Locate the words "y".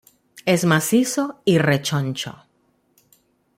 1.45-1.59